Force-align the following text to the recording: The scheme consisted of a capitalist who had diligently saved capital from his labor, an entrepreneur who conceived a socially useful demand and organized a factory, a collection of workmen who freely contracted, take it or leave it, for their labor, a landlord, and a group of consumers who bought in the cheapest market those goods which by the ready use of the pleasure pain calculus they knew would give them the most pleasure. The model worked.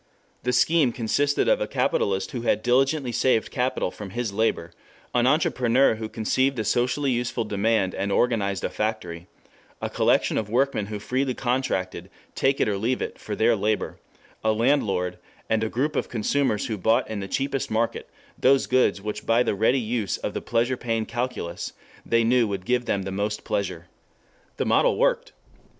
The 0.41 0.51
scheme 0.51 0.91
consisted 0.91 1.47
of 1.47 1.61
a 1.61 1.67
capitalist 1.67 2.31
who 2.31 2.41
had 2.41 2.63
diligently 2.63 3.11
saved 3.11 3.51
capital 3.51 3.91
from 3.91 4.09
his 4.09 4.33
labor, 4.33 4.71
an 5.13 5.27
entrepreneur 5.27 5.93
who 5.93 6.09
conceived 6.09 6.57
a 6.57 6.63
socially 6.63 7.11
useful 7.11 7.43
demand 7.45 7.93
and 7.93 8.11
organized 8.11 8.63
a 8.63 8.69
factory, 8.71 9.27
a 9.79 9.91
collection 9.91 10.39
of 10.39 10.49
workmen 10.49 10.87
who 10.87 10.97
freely 10.97 11.35
contracted, 11.35 12.09
take 12.33 12.59
it 12.59 12.67
or 12.67 12.77
leave 12.79 12.99
it, 12.99 13.19
for 13.19 13.35
their 13.35 13.55
labor, 13.55 13.99
a 14.43 14.53
landlord, 14.53 15.19
and 15.47 15.63
a 15.63 15.69
group 15.69 15.95
of 15.95 16.09
consumers 16.09 16.65
who 16.65 16.79
bought 16.79 17.07
in 17.07 17.19
the 17.19 17.27
cheapest 17.27 17.69
market 17.69 18.09
those 18.39 18.65
goods 18.65 19.03
which 19.03 19.27
by 19.27 19.43
the 19.43 19.53
ready 19.53 19.79
use 19.79 20.17
of 20.17 20.33
the 20.33 20.41
pleasure 20.41 20.77
pain 20.77 21.05
calculus 21.05 21.73
they 22.03 22.23
knew 22.23 22.47
would 22.47 22.65
give 22.65 22.85
them 22.85 23.03
the 23.03 23.11
most 23.11 23.43
pleasure. 23.43 23.85
The 24.57 24.65
model 24.65 24.97
worked. 24.97 25.33